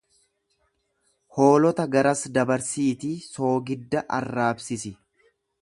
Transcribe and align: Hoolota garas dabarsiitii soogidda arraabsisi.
Hoolota 1.41 1.85
garas 1.97 2.25
dabarsiitii 2.39 3.13
soogidda 3.29 4.07
arraabsisi. 4.21 4.97